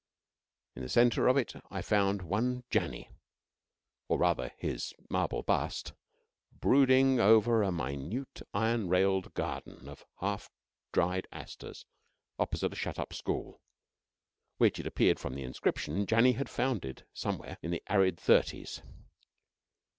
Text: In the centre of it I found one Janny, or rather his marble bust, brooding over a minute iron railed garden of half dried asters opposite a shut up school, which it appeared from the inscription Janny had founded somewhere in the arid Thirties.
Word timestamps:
In 0.75 0.81
the 0.81 0.89
centre 0.89 1.27
of 1.27 1.37
it 1.37 1.53
I 1.69 1.83
found 1.83 2.23
one 2.23 2.63
Janny, 2.71 3.09
or 4.07 4.17
rather 4.17 4.51
his 4.57 4.95
marble 5.11 5.43
bust, 5.43 5.93
brooding 6.59 7.19
over 7.19 7.61
a 7.61 7.71
minute 7.71 8.41
iron 8.51 8.89
railed 8.89 9.31
garden 9.35 9.87
of 9.87 10.03
half 10.19 10.49
dried 10.91 11.27
asters 11.31 11.85
opposite 12.39 12.73
a 12.73 12.75
shut 12.75 12.97
up 12.97 13.13
school, 13.13 13.61
which 14.57 14.79
it 14.79 14.87
appeared 14.87 15.19
from 15.19 15.35
the 15.35 15.43
inscription 15.43 16.07
Janny 16.07 16.33
had 16.33 16.49
founded 16.49 17.05
somewhere 17.13 17.59
in 17.61 17.69
the 17.69 17.83
arid 17.85 18.19
Thirties. 18.19 18.81